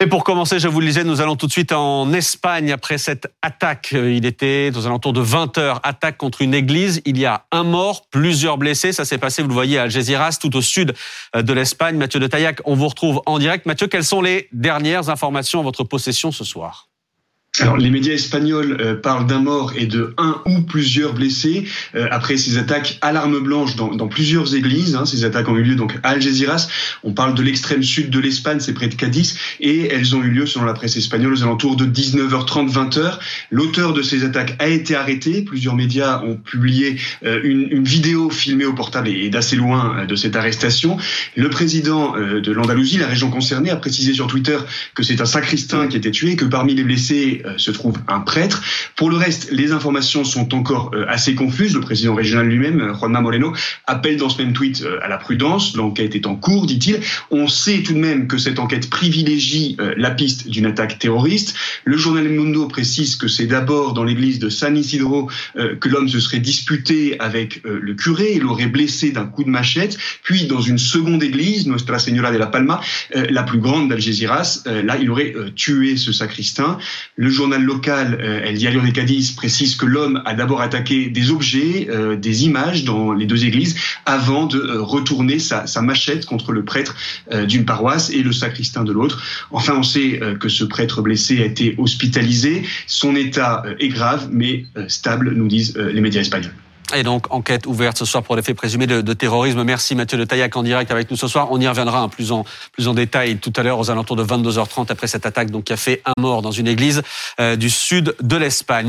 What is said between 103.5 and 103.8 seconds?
à l'heure